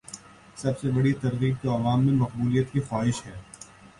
سب 0.55 0.79
سے 0.79 0.91
بڑی 0.91 1.11
ترغیب 1.13 1.55
تو 1.61 1.71
عوام 1.71 2.05
میں 2.05 2.13
مقبولیت 2.13 2.71
کی 2.71 2.79
خواہش 2.79 3.25
ہے۔ 3.25 3.35